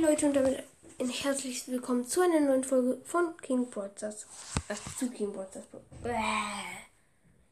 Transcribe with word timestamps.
Leute 0.00 0.26
und 0.26 0.34
damit 0.34 0.62
ein 0.98 1.10
herzliches 1.10 1.68
Willkommen 1.68 2.06
zu 2.06 2.22
einer 2.22 2.40
neuen 2.40 2.64
Folge 2.64 2.98
von 3.04 3.36
King 3.36 3.68
Broadcast. 3.68 4.26
Ach, 4.68 4.96
zu 4.96 5.10
King 5.10 5.30
Broadcast. 5.30 5.66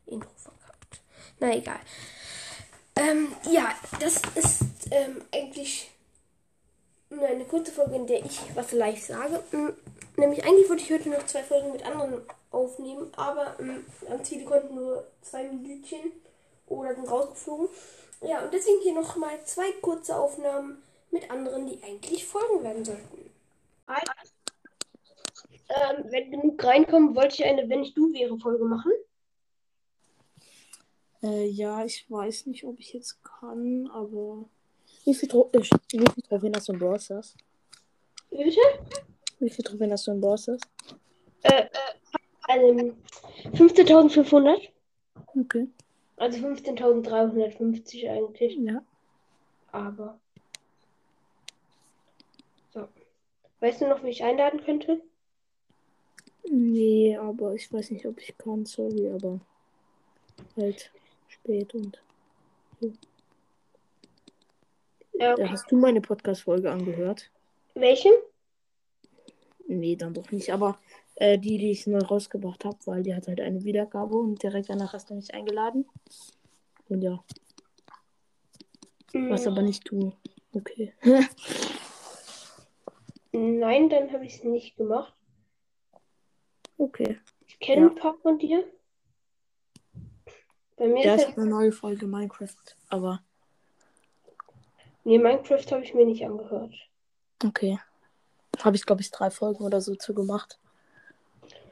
Intro 0.06 0.30
verkackt. 0.34 1.00
Na 1.40 1.54
egal. 1.54 1.78
Ähm, 2.96 3.32
ja, 3.50 3.74
das 4.00 4.22
ist 4.34 4.62
ähm, 4.90 5.20
eigentlich 5.30 5.90
nur 7.10 7.26
eine 7.26 7.44
kurze 7.44 7.70
Folge, 7.70 7.96
in 7.96 8.06
der 8.06 8.24
ich 8.24 8.40
was 8.54 8.72
live 8.72 9.04
sage. 9.04 9.42
Ähm, 9.52 9.74
nämlich 10.16 10.42
eigentlich 10.42 10.70
wollte 10.70 10.84
ich 10.84 10.90
heute 10.90 11.10
noch 11.10 11.26
zwei 11.26 11.42
Folgen 11.42 11.72
mit 11.72 11.84
anderen 11.84 12.22
aufnehmen, 12.50 13.12
aber 13.14 13.56
ähm, 13.60 13.84
ganz 14.08 14.26
viele 14.26 14.44
konnten 14.46 14.74
nur 14.74 15.06
zwei 15.20 15.44
Minütchen 15.44 16.12
oder 16.66 16.94
sind 16.94 17.10
rausgeflogen. 17.10 17.68
Ja, 18.22 18.42
und 18.42 18.54
deswegen 18.54 18.80
hier 18.80 18.94
noch 18.94 19.16
mal 19.16 19.38
zwei 19.44 19.70
kurze 19.82 20.16
Aufnahmen 20.16 20.82
mit 21.10 21.30
anderen, 21.30 21.66
die 21.66 21.82
eigentlich 21.82 22.24
Folgen 22.24 22.62
werden 22.62 22.84
sollten. 22.84 23.30
Ähm, 25.70 26.04
wenn 26.10 26.30
genug 26.30 26.64
reinkommen, 26.64 27.14
wollte 27.14 27.34
ich 27.36 27.44
eine 27.44 27.68
Wenn 27.68 27.82
ich 27.82 27.94
du 27.94 28.12
wäre 28.12 28.38
Folge 28.38 28.64
machen. 28.64 28.92
Äh, 31.22 31.46
ja, 31.48 31.84
ich 31.84 32.10
weiß 32.10 32.46
nicht, 32.46 32.64
ob 32.64 32.78
ich 32.78 32.92
jetzt 32.92 33.22
kann, 33.22 33.88
aber. 33.92 34.48
Wie 35.04 35.14
viel, 35.14 35.28
Tro 35.28 35.50
äh, 35.52 35.60
wie 35.60 35.98
viel 35.98 36.22
Trophäen 36.22 36.54
hast 36.54 36.68
du 36.68 36.72
in 36.72 36.78
Brawl 36.78 37.00
Stars? 37.00 37.34
Wie 38.30 38.44
bitte? 38.44 38.60
Wie 39.38 39.50
viel 39.50 39.64
Trophäen 39.64 39.92
hast 39.92 40.06
du 40.06 40.12
in 40.12 40.20
Brawl 40.20 40.38
Stars? 40.38 40.60
Äh, 41.42 41.64
äh, 41.64 41.68
also 42.42 42.94
15.500. 43.52 44.68
Okay. 45.26 45.68
Also 46.16 46.38
15.350 46.38 48.10
eigentlich. 48.10 48.56
Ja. 48.58 48.82
Aber. 49.72 50.18
So. 52.72 52.88
Weißt 53.60 53.80
du 53.80 53.88
noch, 53.88 54.04
wie 54.04 54.10
ich 54.10 54.22
einladen 54.22 54.62
könnte? 54.64 55.00
Nee, 56.50 57.16
aber 57.16 57.54
ich 57.54 57.72
weiß 57.72 57.90
nicht, 57.90 58.06
ob 58.06 58.20
ich 58.20 58.36
kann, 58.38 58.64
sorry, 58.64 59.10
aber 59.10 59.40
halt 60.56 60.90
spät 61.28 61.74
und. 61.74 62.00
Ja, 62.80 62.90
Da 65.18 65.32
okay. 65.32 65.48
hast 65.48 65.70
du 65.70 65.76
meine 65.76 66.00
Podcast-Folge 66.00 66.70
angehört? 66.70 67.30
Welche? 67.74 68.10
Nee, 69.66 69.96
dann 69.96 70.14
doch 70.14 70.30
nicht, 70.30 70.52
aber 70.52 70.78
äh, 71.16 71.38
die, 71.38 71.58
die 71.58 71.72
ich 71.72 71.86
neu 71.86 71.98
rausgebracht 71.98 72.64
habe, 72.64 72.78
weil 72.86 73.02
die 73.02 73.14
hat 73.14 73.26
halt 73.26 73.40
eine 73.40 73.64
Wiedergabe 73.64 74.16
und 74.16 74.42
direkt 74.42 74.70
danach 74.70 74.92
hast 74.92 75.10
du 75.10 75.14
mich 75.14 75.34
eingeladen. 75.34 75.86
Und 76.88 77.02
ja, 77.02 77.22
was 79.12 79.44
Hm, 79.44 79.52
aber 79.52 79.62
nicht 79.62 79.90
du. 79.90 80.12
Okay. 80.52 80.94
Nein, 83.38 83.88
dann 83.88 84.12
habe 84.12 84.24
ich 84.26 84.36
es 84.36 84.44
nicht 84.44 84.76
gemacht. 84.76 85.14
okay. 86.76 87.18
Ich 87.46 87.58
kenne 87.60 87.82
Ja. 87.86 87.88
ein 87.88 87.94
paar 87.94 88.14
von 88.18 88.38
dir. 88.38 88.64
Bei 90.76 90.86
mir 90.86 91.02
Da 91.04 91.14
ist 91.14 91.22
ist 91.22 91.26
halt. 91.28 91.38
eine 91.38 91.46
neue 91.50 91.72
Folge 91.72 92.06
Minecraft, 92.06 92.54
aber 92.88 93.22
Nee, 95.04 95.18
Minecraft 95.18 95.64
habe 95.70 95.82
ich 95.84 95.94
mir 95.94 96.04
nicht 96.04 96.24
angehört. 96.24 96.74
okay. 97.44 97.78
Habe 98.62 98.76
ich, 98.76 98.84
glaube 98.84 99.00
ich, 99.02 99.10
drei 99.10 99.30
Folgen 99.30 99.64
oder 99.64 99.80
so 99.80 99.94
zu 99.94 100.14
gemacht. 100.14 100.58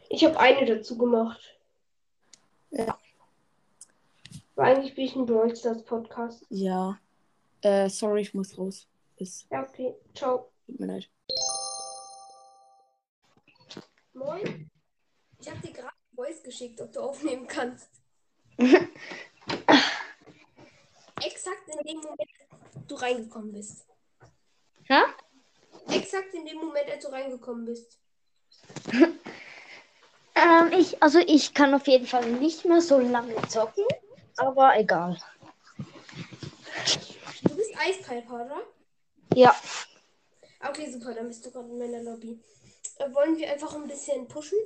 Ich 0.09 0.25
habe 0.25 0.39
eine 0.39 0.64
dazu 0.67 0.97
gemacht. 0.97 1.59
Ja. 2.70 2.97
Aber 4.55 4.67
eigentlich 4.67 4.94
bin 4.94 5.05
ich 5.05 5.17
ein 5.17 5.27
Brawl 5.27 5.55
Stars 5.56 5.83
Podcast. 5.84 6.47
Ja. 6.48 6.98
Äh, 7.62 7.89
sorry, 7.89 8.22
ich 8.22 8.34
muss 8.34 8.56
raus. 8.56 8.87
Bis. 9.17 9.47
Ja, 9.50 9.62
okay. 9.64 9.94
Ciao. 10.14 10.50
Tut 10.67 10.78
mir 10.81 10.87
leid. 10.87 11.11
Moin. 14.17 14.70
Ich 15.39 15.48
habe 15.50 15.61
dir 15.61 15.72
gerade 15.72 15.92
Voice 16.14 16.42
geschickt, 16.42 16.81
ob 16.81 16.92
du 16.92 17.00
aufnehmen 17.00 17.47
kannst. 17.47 17.89
Exakt 21.22 21.69
in 21.69 21.78
dem 21.87 21.99
Moment, 21.99 22.31
du 22.88 22.94
reingekommen 22.94 23.53
bist. 23.53 23.84
Hä? 24.84 25.03
Exakt 25.91 26.32
in 26.32 26.47
dem 26.47 26.56
Moment, 26.59 26.91
als 26.91 27.05
du 27.05 27.12
reingekommen 27.12 27.66
bist. 27.66 27.99
Ähm, 30.34 30.72
ich, 30.72 31.03
also 31.03 31.19
ich 31.19 31.55
kann 31.55 31.75
auf 31.75 31.87
jeden 31.87 32.06
Fall 32.06 32.31
nicht 32.32 32.65
mehr 32.65 32.81
so 32.81 32.99
lange 32.99 33.34
zocken, 33.49 33.84
aber 34.37 34.78
egal. 34.78 35.19
Du 37.43 37.56
bist 37.56 37.71
Eispiper, 37.78 38.47
oder? 38.47 38.62
Ja, 39.34 39.55
Okay, 40.60 40.91
super, 40.91 41.15
dann 41.15 41.28
bist 41.28 41.44
du 41.44 41.50
gerade 41.50 41.69
in 41.69 41.78
meiner 41.78 42.03
Lobby. 42.03 42.38
Äh, 42.98 43.14
wollen 43.14 43.36
wir 43.36 43.50
einfach 43.50 43.74
ein 43.74 43.86
bisschen 43.86 44.28
pushen? 44.28 44.58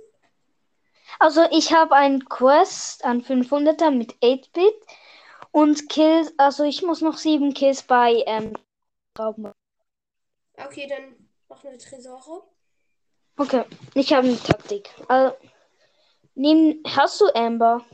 also 1.18 1.46
ich 1.50 1.72
habe 1.72 1.94
einen 1.94 2.24
Quest 2.24 3.04
an 3.04 3.22
500er 3.22 3.90
mit 3.90 4.14
8-Bit 4.22 4.74
und 5.52 5.88
Kills, 5.88 6.32
also 6.38 6.64
ich 6.64 6.82
muss 6.82 7.00
noch 7.00 7.18
sieben 7.18 7.54
Kills 7.54 7.82
bei 7.82 8.22
ähm, 8.26 8.54
Rauben. 9.18 9.52
Okay, 10.56 10.86
dann 10.86 11.28
machen 11.48 11.70
wir 11.70 11.78
Tresore. 11.78 12.42
Okay, 13.36 13.64
ich 13.94 14.12
habe 14.12 14.28
eine 14.28 14.38
Taktik. 14.38 14.90
Also, 15.08 15.36
nehm, 16.34 16.82
hast 16.86 17.20
du 17.20 17.26
Amber? 17.34 17.84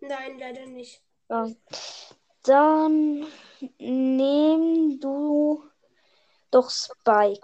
Nein, 0.00 0.38
leider 0.38 0.66
nicht. 0.66 1.02
Ja. 1.28 1.48
Dann 2.44 3.26
nimm 3.78 5.00
du 5.00 5.64
doch 6.50 6.70
Spike. 6.70 7.40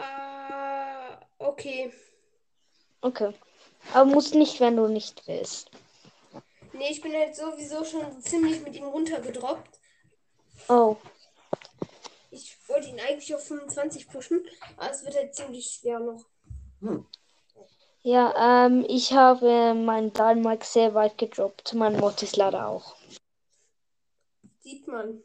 Äh, 0.00 1.16
okay. 1.38 1.92
Okay. 3.02 3.34
Aber 3.94 4.10
muss 4.10 4.34
nicht, 4.34 4.60
wenn 4.60 4.76
du 4.76 4.88
nicht 4.88 5.26
willst. 5.26 5.70
Nee, 6.72 6.90
ich 6.90 7.00
bin 7.00 7.12
halt 7.12 7.34
sowieso 7.34 7.84
schon 7.84 8.22
ziemlich 8.22 8.62
mit 8.62 8.76
ihm 8.76 8.84
runtergedroppt. 8.84 9.78
Oh. 10.68 10.96
Ich 12.30 12.56
wollte 12.68 12.88
ihn 12.88 13.00
eigentlich 13.00 13.34
auf 13.34 13.44
25 13.44 14.08
pushen, 14.08 14.46
aber 14.76 14.90
es 14.90 15.04
wird 15.04 15.16
halt 15.16 15.34
ziemlich 15.34 15.66
schwer 15.66 15.98
noch. 15.98 16.24
Ja, 18.02 18.66
ähm, 18.66 18.84
ich 18.88 19.12
habe 19.12 19.74
meinen 19.74 20.12
Dynamite 20.12 20.64
sehr 20.64 20.94
weit 20.94 21.18
gedroppt. 21.18 21.74
Mein 21.74 21.98
Mod 21.98 22.22
ist 22.22 22.36
leider 22.36 22.68
auch. 22.68 22.96
Sieht 24.60 24.86
man. 24.86 25.22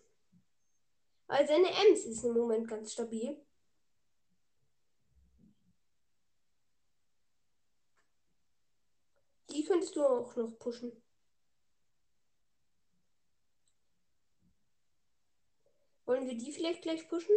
Also 1.27 1.53
seine 1.53 1.67
Ems 1.67 2.05
ist 2.05 2.23
im 2.23 2.33
Moment 2.33 2.67
ganz 2.67 2.93
stabil. 2.93 3.37
Die 9.55 9.63
könntest 9.63 9.95
du 9.95 10.05
auch 10.05 10.35
noch 10.35 10.59
pushen. 10.59 10.91
Wollen 16.03 16.27
wir 16.27 16.37
die 16.37 16.51
vielleicht 16.51 16.81
gleich 16.81 17.07
pushen? 17.07 17.33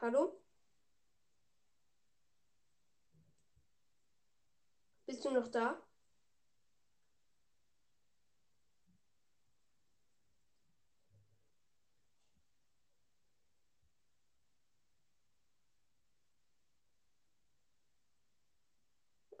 Hallo? 0.00 0.40
Bist 5.06 5.24
du 5.24 5.32
noch 5.32 5.48
da? 5.48 5.82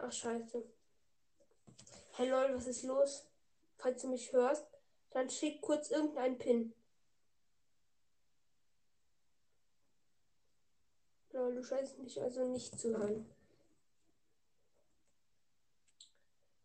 Ach, 0.08 0.12
scheiße. 0.12 0.64
Hey 2.12 2.30
lol, 2.30 2.54
was 2.54 2.66
ist 2.66 2.82
los? 2.84 3.26
Falls 3.76 4.00
du 4.00 4.08
mich 4.08 4.32
hörst, 4.32 4.64
dann 5.10 5.28
schick 5.28 5.60
kurz 5.60 5.90
irgendeinen 5.90 6.38
Pin. 6.38 6.72
Lol, 11.32 11.56
du 11.56 11.62
scheinst 11.62 11.98
mich 11.98 12.18
also 12.22 12.46
nicht 12.46 12.80
zu 12.80 12.96
hören. 12.96 13.30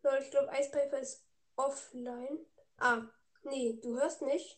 Lol, 0.04 0.20
ich 0.22 0.32
glaube, 0.32 0.50
Eispiper 0.50 1.00
ist 1.00 1.26
offline. 1.58 2.46
Ah, 2.78 3.10
nee, 3.44 3.78
du 3.84 4.00
hörst 4.00 4.22
mich? 4.22 4.58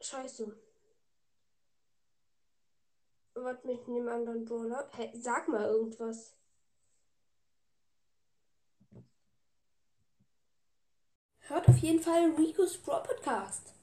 Scheiße. 0.00 0.65
Warte 3.36 3.66
mit 3.66 3.86
dem 3.86 4.08
anderen 4.08 4.44
Brawler. 4.46 4.88
Hey, 4.92 5.10
sag 5.14 5.46
mal 5.48 5.66
irgendwas. 5.66 6.34
Hört 11.40 11.68
auf 11.68 11.76
jeden 11.78 12.00
Fall 12.00 12.32
Rico's 12.36 12.78
Brawl 12.78 13.02
Podcast. 13.02 13.75